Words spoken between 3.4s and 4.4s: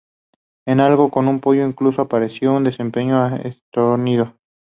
estornino.